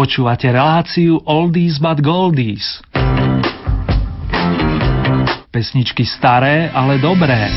Počúvate 0.00 0.48
reláciu 0.48 1.20
Oldies 1.28 1.76
but 1.76 2.00
Goldies. 2.00 2.80
Pesničky 5.52 6.08
staré, 6.08 6.72
ale 6.72 6.96
dobré. 6.96 7.52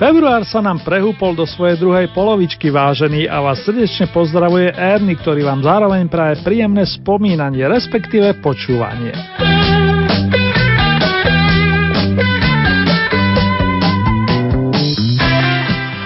Február 0.00 0.48
sa 0.48 0.64
nám 0.64 0.80
prehúpol 0.80 1.36
do 1.36 1.44
svojej 1.44 1.76
druhej 1.76 2.08
polovičky, 2.16 2.72
vážený, 2.72 3.28
a 3.28 3.44
vás 3.44 3.60
srdečne 3.60 4.08
pozdravuje 4.08 4.72
Erny, 4.72 5.12
ktorý 5.20 5.44
vám 5.44 5.60
zároveň 5.60 6.08
praje 6.08 6.40
príjemné 6.40 6.88
spomínanie, 6.88 7.68
respektíve 7.68 8.40
počúvanie. 8.40 9.12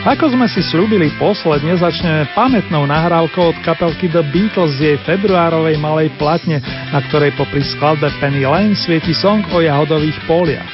Ako 0.04 0.36
sme 0.36 0.44
si 0.52 0.60
slúbili 0.60 1.08
posledne, 1.16 1.80
začneme 1.80 2.28
pamätnou 2.36 2.84
nahrávkou 2.84 3.56
od 3.56 3.58
kapelky 3.64 4.04
The 4.12 4.20
Beatles 4.20 4.76
z 4.76 4.92
jej 4.92 4.98
februárovej 5.00 5.80
malej 5.80 6.12
platne, 6.20 6.60
na 6.92 7.00
ktorej 7.08 7.32
popri 7.40 7.64
skladbe 7.64 8.12
Penny 8.20 8.44
Lane 8.44 8.76
svieti 8.76 9.16
song 9.16 9.40
o 9.56 9.64
jahodových 9.64 10.20
poliach. 10.28 10.68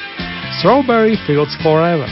Strawberry 0.58 1.14
Fields 1.30 1.54
Forever. 1.62 2.10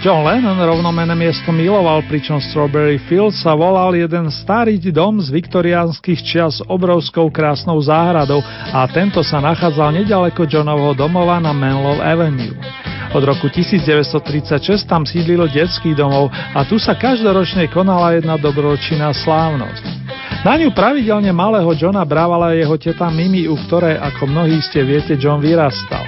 John 0.00 0.24
Lennon 0.24 0.56
rovnomené 0.56 1.12
miesto 1.12 1.52
miloval, 1.52 2.00
pričom 2.08 2.40
Strawberry 2.40 2.96
Fields 3.04 3.36
sa 3.44 3.52
volal 3.52 3.92
jeden 3.92 4.32
starý 4.32 4.80
dom 4.80 5.20
z 5.20 5.28
viktoriánskych 5.28 6.24
čias 6.24 6.64
s 6.64 6.64
obrovskou 6.64 7.28
krásnou 7.28 7.76
záhradou 7.84 8.40
a 8.72 8.88
tento 8.88 9.20
sa 9.20 9.44
nachádzal 9.44 9.92
nedaleko 9.92 10.48
Johnovho 10.48 10.96
domova 10.96 11.36
na 11.36 11.52
Menlo 11.52 12.00
Avenue. 12.00 12.56
Od 13.16 13.24
roku 13.24 13.48
1936 13.48 14.84
tam 14.84 15.08
sídlilo 15.08 15.48
detský 15.48 15.96
domov 15.96 16.28
a 16.28 16.68
tu 16.68 16.76
sa 16.76 16.92
každoročne 16.92 17.64
konala 17.72 18.12
jedna 18.12 18.36
dobročinná 18.36 19.08
slávnosť. 19.16 19.84
Na 20.44 20.60
ňu 20.60 20.68
pravidelne 20.76 21.32
malého 21.32 21.72
Johna 21.72 22.04
brávala 22.04 22.52
jeho 22.52 22.76
teta 22.76 23.08
Mimi, 23.08 23.48
u 23.48 23.56
ktorej, 23.56 23.96
ako 23.96 24.28
mnohí 24.28 24.60
ste 24.60 24.84
viete, 24.84 25.16
John 25.16 25.40
vyrastal. 25.40 26.04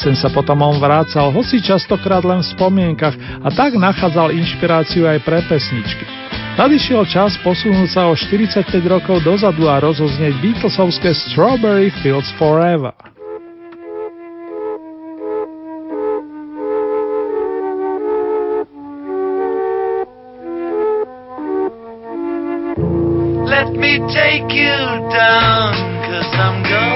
Sem 0.00 0.16
sa 0.16 0.32
potom 0.32 0.64
on 0.64 0.80
vrácal, 0.80 1.28
hoci 1.28 1.60
častokrát 1.60 2.24
len 2.24 2.40
v 2.40 2.48
spomienkach 2.56 3.12
a 3.44 3.52
tak 3.52 3.76
nachádzal 3.76 4.32
inšpiráciu 4.32 5.04
aj 5.04 5.28
pre 5.28 5.44
pesničky. 5.44 6.08
Nadišiel 6.56 7.04
čas 7.04 7.36
posunúť 7.44 7.88
sa 7.92 8.08
o 8.08 8.16
45 8.16 8.72
rokov 8.88 9.20
dozadu 9.20 9.68
a 9.68 9.76
rozoznieť 9.76 10.40
Beatlesovské 10.40 11.12
Strawberry 11.12 11.92
Fields 12.00 12.32
Forever. 12.40 12.96
Me 23.76 23.98
take 24.12 24.50
you 24.52 24.76
down, 25.10 25.72
cause 26.08 26.30
I'm 26.34 26.62
going 26.62 26.95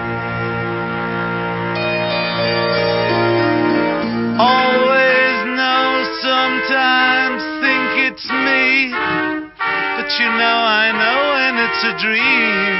You 10.19 10.27
know 10.27 10.59
I 10.67 10.91
know 10.91 11.19
when 11.39 11.53
it's 11.61 11.81
a 11.87 11.93
dream. 12.03 12.75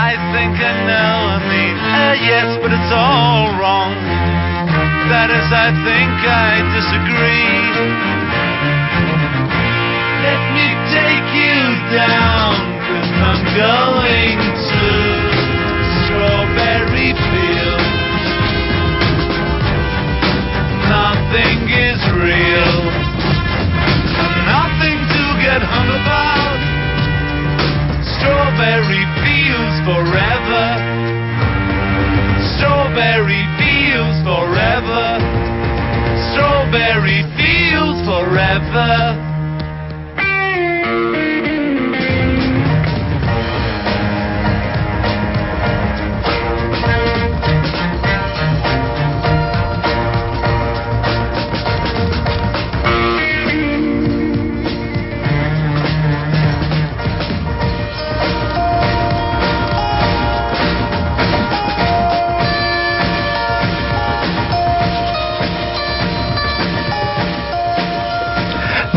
I 0.00 0.16
think 0.32 0.54
I 0.56 0.72
know, 0.88 1.14
I 1.28 1.38
mean, 1.44 1.76
uh, 1.76 2.14
yes, 2.24 2.48
but 2.62 2.72
it's 2.72 2.92
all 2.94 3.52
wrong. 3.60 3.92
That 5.12 5.28
is, 5.28 5.48
I 5.52 5.76
think 5.84 6.14
I 6.24 6.64
disagree. 6.72 7.52
Let 10.24 10.40
me 10.56 10.66
take 10.88 11.28
you 11.36 11.58
down, 11.92 12.54
cause 12.88 13.12
I'm 13.28 13.42
going 13.52 14.40
to 14.40 14.88
Strawberry 16.08 17.12
Fields. 17.12 18.24
Nothing 20.88 21.60
is 21.68 22.00
real, 22.24 22.78
and 22.88 23.03
get 25.54 25.62
hung 25.62 25.86
about. 25.86 26.58
Strawberry 28.18 29.04
fields 29.22 29.76
forever. 29.86 30.66
Strawberry 32.58 33.44
fields 33.54 34.18
forever. 34.26 35.06
Strawberry 36.32 37.22
fields 37.38 38.02
forever. 38.02 39.23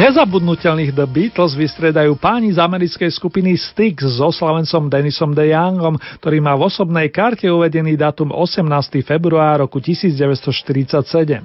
Nezabudnutelných 0.07 0.95
The 0.95 1.03
Beatles 1.03 1.51
vystriedajú 1.51 2.15
páni 2.15 2.55
z 2.55 2.63
americkej 2.63 3.11
skupiny 3.11 3.59
Styx 3.59 4.07
so 4.23 4.31
slavencom 4.31 4.87
Denisom 4.87 5.35
De 5.35 5.51
Youngom, 5.51 5.99
ktorý 6.23 6.39
má 6.39 6.55
v 6.55 6.71
osobnej 6.71 7.11
karte 7.11 7.51
uvedený 7.51 7.99
dátum 7.99 8.31
18. 8.31 9.03
február 9.03 9.67
roku 9.67 9.83
1947. 9.83 11.43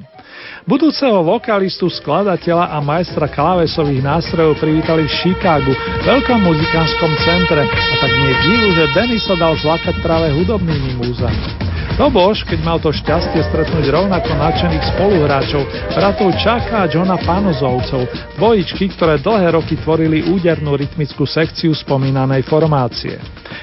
Budúceho 0.62 1.26
vokalistu, 1.26 1.91
skladateľa 1.91 2.70
a 2.70 2.79
majstra 2.79 3.26
klávesových 3.26 3.99
nástrojov 3.99 4.55
privítali 4.62 5.11
v 5.11 5.15
Chicagu, 5.19 5.75
veľkom 6.06 6.47
muzikánskom 6.47 7.19
centre 7.19 7.67
a 7.67 7.94
tak 7.99 8.12
nie 8.15 8.31
divu, 8.47 8.79
že 8.79 8.94
Denis 8.94 9.26
sa 9.26 9.35
dal 9.35 9.58
zlakať 9.58 9.99
práve 10.06 10.31
hudobnými 10.38 11.03
múzami. 11.03 11.73
To 12.00 12.08
bož, 12.08 12.49
keď 12.49 12.65
mal 12.65 12.81
to 12.81 12.88
šťastie 12.88 13.44
stretnúť 13.53 13.93
rovnako 13.93 14.32
nadšených 14.32 14.97
spoluhráčov, 14.97 15.62
bratov 15.93 16.32
Čaka 16.41 16.88
a 16.88 16.88
Johna 16.88 17.20
Panozovcov, 17.20 18.08
dvojičky, 18.53 19.01
ktoré 19.01 19.17
dlhé 19.17 19.57
roky 19.57 19.81
tvorili 19.81 20.29
údernú 20.29 20.77
rytmickú 20.77 21.25
sekciu 21.25 21.73
spomínanej 21.73 22.45
formácie. 22.45 23.17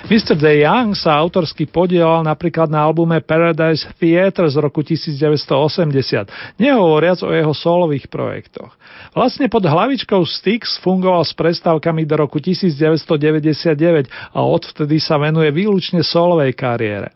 Mr. 0.10 0.34
De 0.34 0.66
Young 0.66 0.98
sa 0.98 1.14
autorsky 1.14 1.70
podielal 1.70 2.26
napríklad 2.26 2.74
na 2.74 2.82
albume 2.90 3.22
Paradise 3.22 3.86
Theatre 4.02 4.50
z 4.50 4.58
roku 4.58 4.82
1980, 4.82 6.58
nehovoriac 6.58 7.22
o 7.22 7.30
jeho 7.30 7.54
solových 7.54 8.10
projektoch. 8.10 8.74
Vlastne 9.14 9.46
pod 9.46 9.62
hlavičkou 9.62 10.26
Styx 10.26 10.82
fungoval 10.82 11.22
s 11.22 11.38
prestávkami 11.38 12.10
do 12.10 12.26
roku 12.26 12.42
1999 12.42 14.10
a 14.10 14.42
odvtedy 14.42 14.98
sa 14.98 15.22
venuje 15.22 15.54
výlučne 15.54 16.02
solovej 16.02 16.58
kariére. 16.58 17.14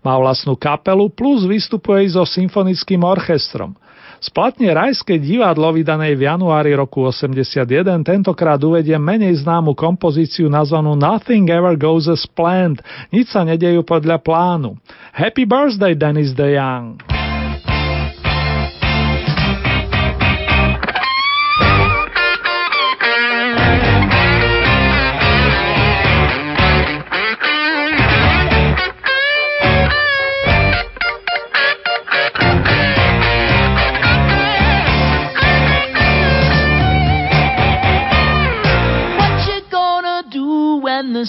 Má 0.00 0.16
vlastnú 0.16 0.56
kapelu 0.56 1.12
plus 1.12 1.44
vystupuje 1.44 2.16
so 2.16 2.24
symfonickým 2.24 3.04
orchestrom. 3.04 3.76
Splatne 4.20 4.68
Rajské 4.76 5.16
divadlo 5.16 5.72
vydanej 5.72 6.12
v 6.12 6.28
januári 6.28 6.76
roku 6.76 7.08
81 7.08 8.04
tentokrát 8.04 8.60
uvedie 8.60 9.00
menej 9.00 9.40
známu 9.40 9.72
kompozíciu 9.72 10.52
nazvanú 10.52 10.92
Nothing 10.92 11.48
Ever 11.48 11.72
Goes 11.72 12.04
as 12.04 12.28
Planned, 12.28 12.84
nič 13.08 13.32
sa 13.32 13.48
nedejú 13.48 13.80
podľa 13.80 14.20
plánu. 14.20 14.76
Happy 15.16 15.48
birthday 15.48 15.96
Dennis 15.96 16.36
DeYoung! 16.36 17.19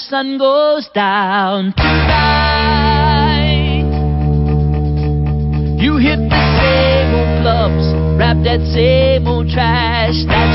Sun 0.10 0.38
goes 0.38 0.90
down 0.94 1.74
tonight. 1.78 3.12
You 5.78 5.98
hit 5.98 6.18
the 6.18 6.44
same 6.58 7.14
old 7.14 7.42
clubs, 7.42 7.86
rap 8.18 8.38
that 8.44 8.62
same 8.74 9.28
old 9.28 9.50
trash, 9.50 10.16
that's 10.28 10.51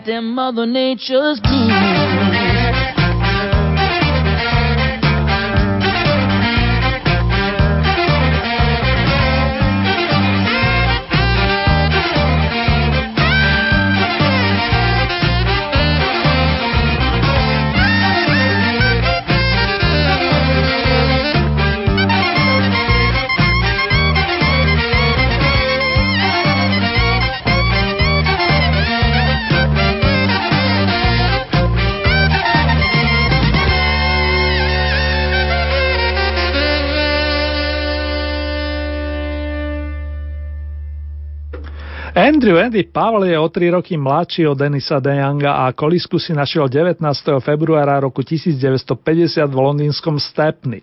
goddamn 0.00 0.34
Mother 0.34 0.66
Nature's 0.66 1.40
blue. 1.40 2.39
Andrew 42.40 42.56
Andy 42.56 42.88
Pavel 42.88 43.28
je 43.28 43.36
o 43.36 43.48
3 43.52 43.70
roky 43.70 44.00
mladší 44.00 44.48
od 44.48 44.56
Denisa 44.56 44.96
DeYounga 44.96 45.60
a 45.60 45.76
kolisku 45.76 46.16
si 46.16 46.32
našiel 46.32 46.72
19. 46.72 47.04
februára 47.36 48.00
roku 48.00 48.24
1950 48.24 49.44
v 49.44 49.56
londýnskom 49.60 50.16
Stepney. 50.16 50.80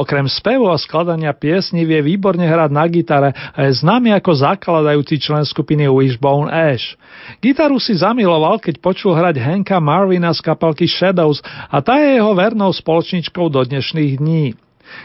Okrem 0.00 0.24
spevu 0.24 0.72
a 0.72 0.80
skladania 0.80 1.36
piesní 1.36 1.84
vie 1.84 2.00
výborne 2.00 2.48
hrať 2.48 2.70
na 2.72 2.88
gitare 2.88 3.36
a 3.36 3.68
je 3.68 3.84
známy 3.84 4.16
ako 4.16 4.32
zakladajúci 4.32 5.20
člen 5.20 5.44
skupiny 5.44 5.92
Wishbone 5.92 6.48
Ash. 6.48 6.96
Gitaru 7.44 7.76
si 7.76 7.92
zamiloval, 8.00 8.56
keď 8.56 8.80
počul 8.80 9.12
hrať 9.12 9.36
Henka 9.36 9.76
Marvina 9.84 10.32
z 10.32 10.40
kapelky 10.40 10.88
Shadows 10.88 11.44
a 11.68 11.84
tá 11.84 12.00
je 12.00 12.16
jeho 12.16 12.32
vernou 12.32 12.72
spoločničkou 12.72 13.52
do 13.52 13.60
dnešných 13.60 14.24
dní. 14.24 14.56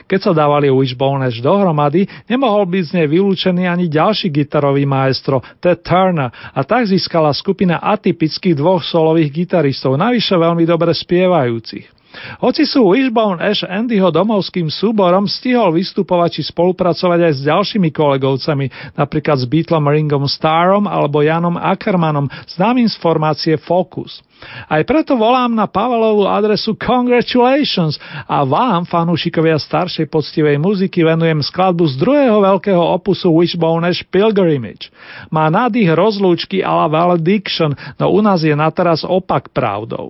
Keď 0.07 0.19
sa 0.19 0.31
dávali 0.33 0.71
Wishbone 0.71 1.27
Ash 1.27 1.43
dohromady, 1.43 2.07
nemohol 2.25 2.65
byť 2.65 2.83
z 2.83 2.91
nej 2.99 3.07
vylúčený 3.07 3.63
ani 3.69 3.85
ďalší 3.91 4.33
gitarový 4.33 4.83
maestro, 4.87 5.43
Ted 5.61 5.83
Turner, 5.85 6.31
a 6.31 6.61
tak 6.65 6.89
získala 6.89 7.29
skupina 7.35 7.81
atypických 7.83 8.57
dvoch 8.57 8.81
solových 8.81 9.45
gitaristov, 9.45 9.99
navyše 9.99 10.35
veľmi 10.35 10.65
dobre 10.65 10.91
spievajúcich. 10.95 11.98
Hoci 12.41 12.65
sú 12.65 12.89
Wishbone 12.89 13.37
Ash 13.37 13.61
Andyho 13.61 14.09
domovským 14.09 14.67
súborom, 14.73 15.29
stihol 15.29 15.77
vystupovať 15.77 16.41
či 16.41 16.41
spolupracovať 16.49 17.19
aj 17.29 17.33
s 17.37 17.41
ďalšími 17.45 17.89
kolegovcami, 17.93 18.65
napríklad 18.97 19.37
s 19.37 19.45
Beatlom 19.45 19.85
Ringom 19.85 20.25
Starom 20.25 20.89
alebo 20.89 21.21
Janom 21.21 21.55
Ackermanom, 21.55 22.25
známym 22.49 22.89
z 22.89 22.97
formácie 22.97 23.55
Focus. 23.61 24.25
Aj 24.71 24.79
preto 24.87 25.19
volám 25.19 25.51
na 25.51 25.67
Pavelovú 25.67 26.23
adresu 26.23 26.73
Congratulations 26.79 27.99
a 28.23 28.47
vám, 28.47 28.87
fanúšikovia 28.87 29.59
staršej 29.59 30.07
poctivej 30.07 30.55
muziky, 30.55 31.03
venujem 31.03 31.43
skladbu 31.43 31.83
z 31.91 31.95
druhého 31.99 32.39
veľkého 32.39 32.79
opusu 32.79 33.29
Wishbone 33.35 33.83
Ash 33.83 34.01
Pilgrimage. 34.07 34.89
Má 35.27 35.51
nádych 35.51 35.91
rozlúčky 35.91 36.63
a 36.63 36.71
la 36.71 36.87
Valediction, 36.87 37.75
no 37.99 38.15
u 38.15 38.19
nás 38.23 38.39
je 38.41 38.55
na 38.55 38.71
teraz 38.71 39.03
opak 39.03 39.51
pravdou. 39.51 40.07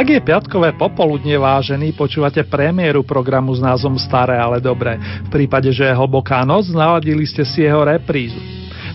Ak 0.00 0.08
je 0.08 0.16
piatkové 0.16 0.72
popoludne 0.80 1.36
vážený, 1.36 1.92
počúvate 1.92 2.40
premiéru 2.48 3.04
programu 3.04 3.52
s 3.52 3.60
názvom 3.60 4.00
Staré, 4.00 4.40
ale 4.40 4.56
dobré. 4.56 4.96
V 4.96 5.44
prípade, 5.44 5.68
že 5.76 5.84
je 5.84 5.92
hlboká 5.92 6.40
noc, 6.48 6.72
naladili 6.72 7.28
ste 7.28 7.44
si 7.44 7.68
jeho 7.68 7.84
reprízu. 7.84 8.40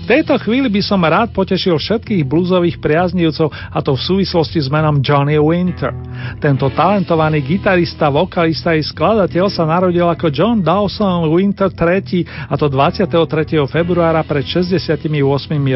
V 0.01 0.05
tejto 0.09 0.33
chvíli 0.41 0.65
by 0.65 0.81
som 0.81 1.05
rád 1.05 1.29
potešil 1.29 1.77
všetkých 1.77 2.25
blúzových 2.25 2.81
priaznivcov 2.81 3.53
a 3.53 3.85
to 3.85 3.93
v 3.93 4.01
súvislosti 4.01 4.57
s 4.57 4.65
menom 4.65 4.97
Johnny 4.97 5.37
Winter. 5.37 5.93
Tento 6.41 6.73
talentovaný 6.73 7.45
gitarista, 7.45 8.09
vokalista 8.09 8.73
i 8.73 8.81
skladateľ 8.81 9.45
sa 9.45 9.61
narodil 9.69 10.09
ako 10.09 10.33
John 10.33 10.65
Dawson 10.65 11.29
Winter 11.29 11.69
III 11.69 12.49
a 12.49 12.57
to 12.57 12.65
23. 12.65 13.61
februára 13.69 14.25
pred 14.25 14.41
68 14.41 15.05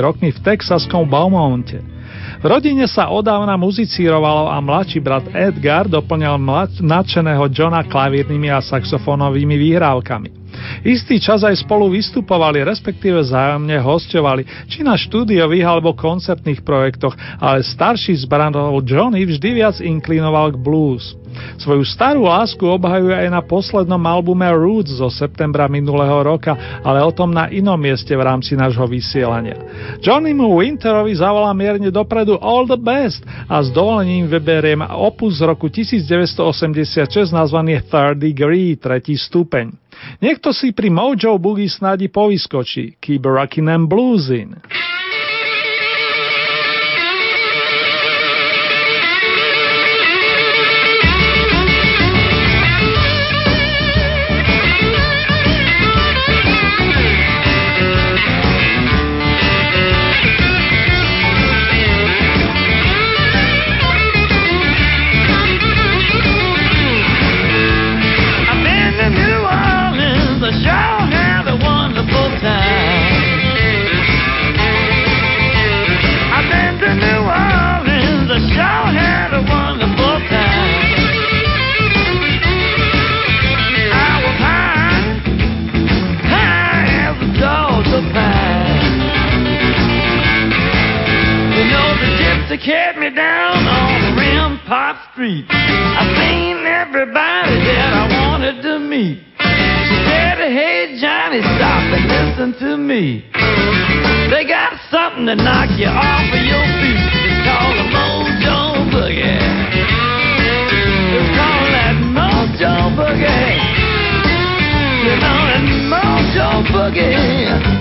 rokmi 0.01 0.33
v 0.33 0.39
texaskom 0.41 1.05
Beaumonte. 1.05 1.98
V 2.39 2.45
rodine 2.47 2.87
sa 2.87 3.11
odávna 3.11 3.59
muzicírovalo 3.59 4.47
a 4.47 4.57
mladší 4.63 4.99
brat 5.03 5.27
Edgar 5.35 5.91
doplňal 5.91 6.39
nadšeného 6.79 7.51
Johna 7.51 7.83
klavírnymi 7.83 8.47
a 8.47 8.63
saxofónovými 8.63 9.59
výhrávkami. 9.59 10.38
Istý 10.83 11.19
čas 11.19 11.43
aj 11.43 11.59
spolu 11.63 11.91
vystupovali, 11.91 12.63
respektíve 12.63 13.19
zájomne 13.23 13.77
hostovali, 13.79 14.43
či 14.67 14.85
na 14.85 14.95
štúdiových 14.95 15.65
alebo 15.65 15.97
koncertných 15.97 16.63
projektoch, 16.63 17.13
ale 17.39 17.65
starší 17.65 18.15
z 18.15 18.25
bratov 18.29 18.79
Johnny 18.87 19.27
vždy 19.27 19.49
viac 19.51 19.75
inklinoval 19.83 20.55
k 20.55 20.61
blues. 20.61 21.19
Svoju 21.59 21.85
starú 21.85 22.25
lásku 22.25 22.61
obhajuje 22.65 23.13
aj 23.13 23.29
na 23.29 23.41
poslednom 23.43 24.01
albume 24.01 24.49
Roots 24.49 24.97
zo 24.97 25.07
septembra 25.13 25.69
minulého 25.69 26.25
roka, 26.25 26.81
ale 26.81 27.03
o 27.05 27.11
tom 27.13 27.29
na 27.29 27.47
inom 27.51 27.77
mieste 27.77 28.11
v 28.15 28.25
rámci 28.25 28.57
nášho 28.57 28.87
vysielania. 28.89 29.55
Johnnymu 30.01 30.57
Winterovi 30.57 31.13
zavolá 31.15 31.53
mierne 31.53 31.93
dopredu 31.93 32.39
All 32.41 32.65
the 32.65 32.79
Best 32.79 33.21
a 33.45 33.61
s 33.61 33.69
dovolením 33.69 34.25
vyberiem 34.25 34.81
opus 34.89 35.39
z 35.39 35.47
roku 35.47 35.69
1986 35.69 37.29
nazvaný 37.29 37.83
Third 37.85 38.17
Degree, 38.19 38.75
tretí 38.75 39.15
stupeň. 39.15 39.88
Niekto 40.19 40.51
si 40.51 40.71
pri 40.71 40.91
Mojo 40.91 41.39
Boogie 41.39 41.69
snádi 41.69 42.11
povyskočí. 42.11 42.99
Keep 42.99 43.23
rockin' 43.25 43.69
and 43.71 43.87
bluesin'. 43.87 44.59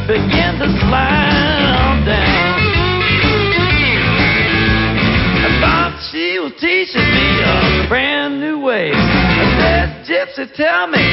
Begin 0.08 0.56
to 0.56 0.64
slide 0.88 2.00
down. 2.08 2.56
I 5.36 5.48
thought 5.60 6.00
she 6.08 6.40
was 6.40 6.56
teaching 6.56 7.04
me 7.04 7.28
a 7.44 7.84
brand 7.92 8.40
new 8.40 8.56
way. 8.58 8.88
I 8.88 9.44
said, 9.60 10.08
Gypsy, 10.08 10.48
tell 10.56 10.88
me, 10.88 11.04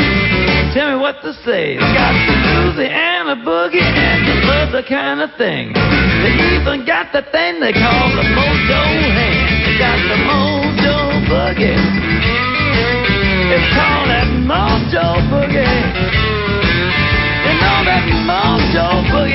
tell 0.71 0.95
me 0.95 1.03
what 1.03 1.19
to 1.27 1.35
say. 1.43 1.75
Got 1.75 2.15
the 2.15 2.71
Louisiana 2.71 3.35
boogie 3.43 3.83
and 3.83 4.23
the 4.31 4.39
other 4.63 4.83
kind 4.87 5.19
of 5.19 5.35
thing. 5.35 5.75
They 5.75 6.31
even 6.55 6.87
got 6.87 7.11
the 7.11 7.27
thing 7.35 7.59
they 7.59 7.75
call 7.75 8.07
the 8.15 8.23
mojo 8.31 8.79
hand. 9.11 9.59
They 9.59 9.75
got 9.75 9.99
the 10.07 10.23
mojo 10.23 11.19
boogie. 11.27 11.75
It's 13.51 13.67
called 13.75 14.07
that 14.07 14.31
mojo 14.47 15.19
boogie. 15.27 15.84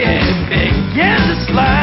Boogie 0.00 0.48
began 0.48 1.28
to 1.28 1.44
slide 1.46 1.79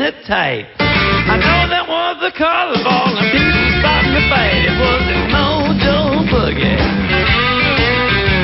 squeezing 0.00 0.24
tight. 0.24 0.64
I 0.80 1.36
know 1.36 1.68
that 1.68 1.84
was 1.84 2.16
the 2.24 2.32
carnival 2.32 3.20
and 3.20 3.28
people 3.28 3.68
starting 3.84 4.16
to 4.16 4.24
fight. 4.32 4.64
It 4.64 4.76
was 4.80 5.04
a 5.12 5.18
mojo 5.28 6.24
boogie. 6.32 6.80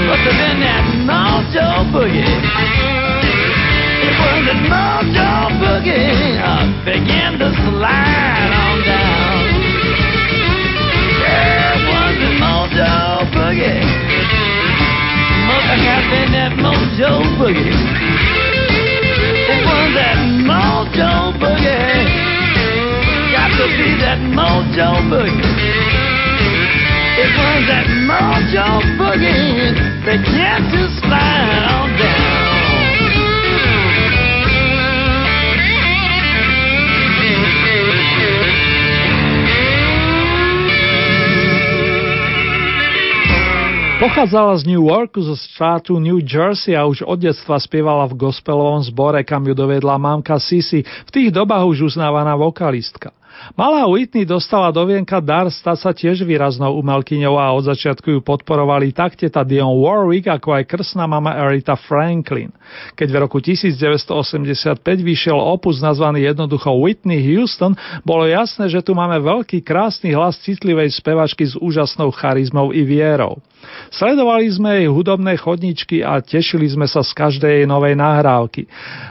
Have 0.07 0.37
been 0.37 0.61
that 0.61 0.85
mojo 1.09 1.89
boogie. 1.97 2.29
It 4.05 4.15
was 4.21 4.43
a 4.53 4.57
mojo 4.69 5.33
boogie. 5.57 6.37
I 6.37 6.69
began 6.85 7.39
to 7.41 7.49
slide 7.65 8.53
on 8.53 8.77
down. 8.85 9.41
Yeah, 11.25 11.73
it 11.73 11.83
was 11.89 12.17
a 12.21 12.33
mojo 12.37 12.93
boogie. 13.33 13.81
Must 15.49 15.73
have 15.73 16.05
been 16.13 16.31
that 16.37 16.53
mojo 16.61 17.25
boogie. 17.41 17.73
It 19.47 19.65
was 19.65 19.95
that 19.95 20.26
be 23.77 23.93
that 24.01 24.21
mojo 24.33 24.91
boogie. 25.13 25.45
It 27.21 27.33
was 27.37 27.61
that 27.69 27.87
mojo 28.09 28.69
boogie 28.97 29.77
that 30.09 30.21
kept 30.25 30.73
to 30.73 30.83
slide 31.01 31.93
down. 32.01 32.47
Pochádzala 43.97 44.61
z 44.61 44.69
New 44.69 44.87
Yorku 44.93 45.25
zo 45.25 45.33
štátu 45.33 45.97
New 45.97 46.21
Jersey 46.21 46.77
a 46.77 46.85
už 46.85 47.01
od 47.09 47.17
detstva 47.17 47.57
spievala 47.57 48.05
v 48.05 48.29
gospelovom 48.29 48.85
zbore, 48.85 49.25
kam 49.25 49.49
ju 49.49 49.57
dovedla 49.57 49.97
mamka 49.97 50.37
Sisi, 50.37 50.85
v 50.85 51.11
tých 51.11 51.29
dobách 51.33 51.65
už 51.65 51.91
uznávaná 51.93 52.37
vokalistka. 52.37 53.17
Malá 53.55 53.87
Whitney 53.89 54.29
dostala 54.29 54.73
do 54.75 54.83
vienka 54.85 55.23
dar 55.23 55.49
stať 55.49 55.79
sa 55.79 55.91
tiež 55.95 56.27
výraznou 56.27 56.77
umelkyňou 56.83 57.37
a 57.39 57.55
od 57.55 57.69
začiatku 57.69 58.19
ju 58.19 58.21
podporovali 58.21 58.93
tak 58.93 59.17
teta 59.17 59.47
Dion 59.47 59.81
Warwick, 59.81 60.29
ako 60.29 60.57
aj 60.57 60.65
krsná 60.69 61.07
mama 61.09 61.33
Aretha 61.37 61.79
Franklin. 61.79 62.51
Keď 62.99 63.09
v 63.09 63.17
roku 63.17 63.39
1985 63.41 64.81
vyšiel 64.83 65.39
opus 65.39 65.81
nazvaný 65.81 66.27
jednoducho 66.27 66.75
Whitney 66.77 67.23
Houston, 67.33 67.79
bolo 68.03 68.27
jasné, 68.29 68.69
že 68.69 68.83
tu 68.83 68.93
máme 68.93 69.21
veľký 69.23 69.63
krásny 69.65 70.13
hlas 70.13 70.37
citlivej 70.43 70.93
spevačky 70.93 71.47
s 71.47 71.55
úžasnou 71.57 72.13
charizmou 72.13 72.75
i 72.75 72.83
vierou. 72.85 73.41
Sledovali 73.91 74.47
sme 74.51 74.83
jej 74.83 74.89
hudobné 74.91 75.39
chodničky 75.39 76.03
a 76.03 76.19
tešili 76.19 76.67
sme 76.67 76.85
sa 76.91 77.01
z 77.01 77.13
každej 77.15 77.63
jej 77.63 77.67
novej 77.67 77.95
nahrávky. 77.95 78.67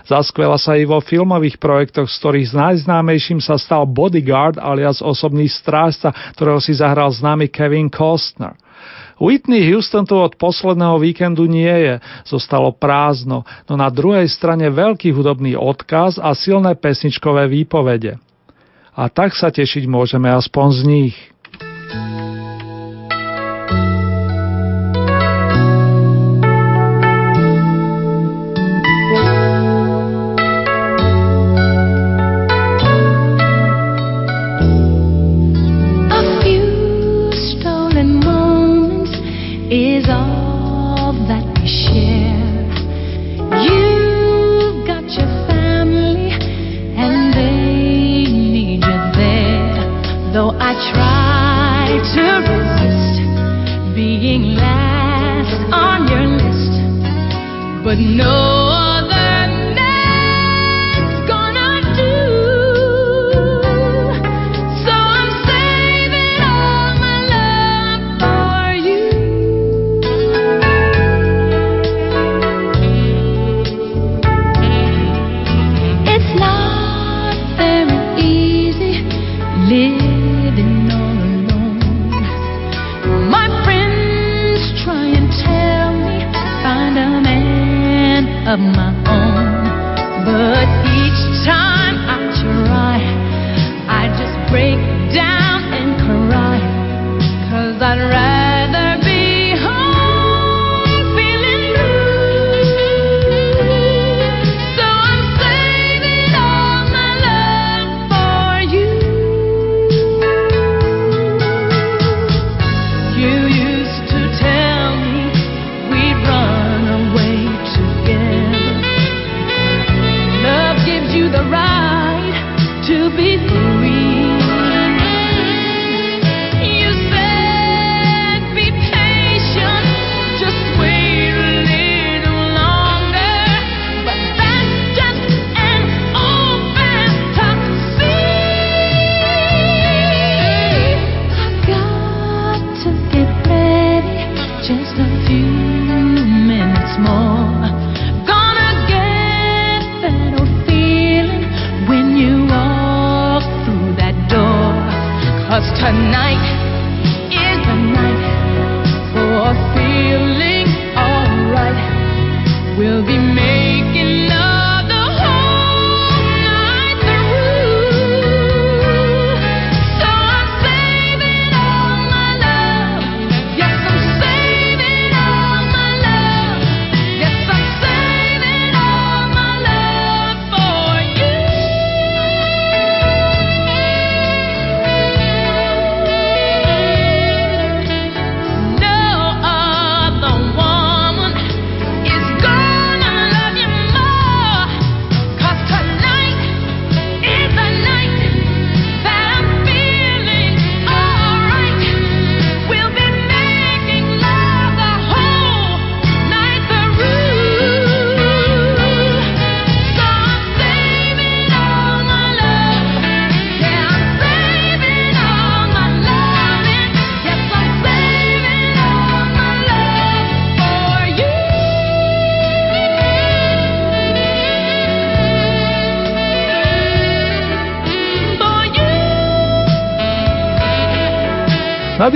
Zaskvela 0.05 0.59
sa 0.59 0.75
i 0.75 0.83
vo 0.83 0.99
filmových 0.99 1.57
projektoch, 1.57 2.11
z 2.11 2.15
ktorých 2.19 2.53
najznámejším 2.53 3.39
sa 3.39 3.55
stal 3.55 3.87
Bodyguard 3.87 4.59
alias 4.59 4.99
osobný 4.99 5.47
strážca, 5.47 6.13
ktorého 6.35 6.59
si 6.59 6.75
zahral 6.75 7.09
známy 7.11 7.47
Kevin 7.49 7.87
Costner. 7.87 8.55
Whitney 9.15 9.63
Houston 9.71 10.03
tu 10.03 10.19
od 10.19 10.35
posledného 10.35 10.99
víkendu 10.99 11.47
nie 11.47 11.71
je, 11.71 12.03
zostalo 12.27 12.75
prázdno, 12.75 13.47
no 13.63 13.73
na 13.79 13.87
druhej 13.87 14.27
strane 14.27 14.67
veľký 14.67 15.15
hudobný 15.15 15.55
odkaz 15.55 16.19
a 16.19 16.35
silné 16.35 16.75
pesničkové 16.75 17.47
výpovede. 17.47 18.19
A 18.95 19.07
tak 19.11 19.35
sa 19.35 19.51
tešiť 19.51 19.87
môžeme 19.87 20.27
aspoň 20.31 20.67
z 20.71 20.81
nich. 20.87 21.15
His 79.75 80.04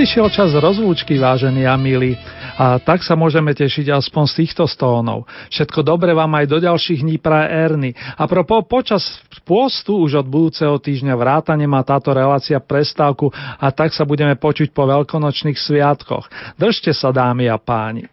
Nadišiel 0.00 0.32
čas 0.32 0.56
rozlúčky, 0.56 1.20
vážení 1.20 1.68
a 1.68 1.76
milí, 1.76 2.16
a 2.56 2.80
tak 2.80 3.04
sa 3.04 3.12
môžeme 3.20 3.52
tešiť 3.52 3.92
aspoň 3.92 4.24
z 4.32 4.34
týchto 4.40 4.64
stónov. 4.64 5.28
Všetko 5.52 5.84
dobre 5.84 6.16
vám 6.16 6.40
aj 6.40 6.48
do 6.48 6.56
ďalších 6.56 7.04
dní 7.04 7.20
praje 7.20 7.52
Erny. 7.52 7.92
A 8.16 8.24
propo, 8.24 8.64
počas 8.64 9.20
pôstu 9.44 10.00
už 10.00 10.24
od 10.24 10.26
budúceho 10.32 10.80
týždňa 10.80 11.12
vrátane 11.12 11.68
má 11.68 11.84
táto 11.84 12.16
relácia 12.16 12.56
prestávku 12.56 13.28
a 13.36 13.68
tak 13.68 13.92
sa 13.92 14.08
budeme 14.08 14.40
počuť 14.40 14.72
po 14.72 14.88
veľkonočných 14.88 15.60
sviatkoch. 15.60 16.32
Držte 16.56 16.96
sa 16.96 17.12
dámy 17.12 17.52
a 17.52 17.60
páni. 17.60 18.08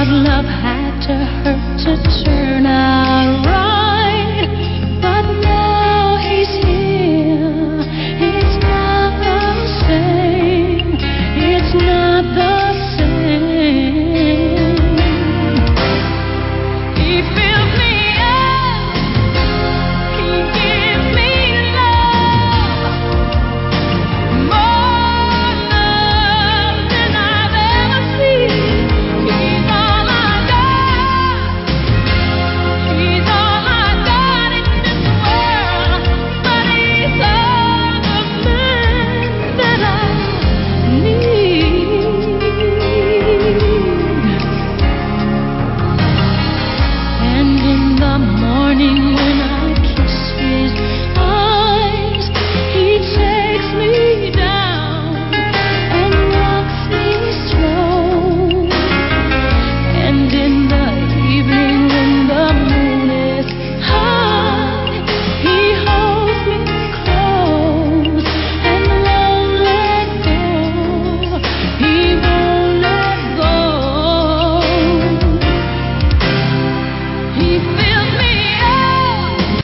our 0.00 0.06
love. 0.06 0.39